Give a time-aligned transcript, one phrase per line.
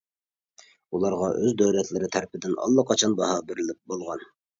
[0.95, 4.25] ئۇلارغا ئۆز دۆلەتلىرى تەرىپىدىن ئاللىقاچان باھا بېرىلىپ بولغان.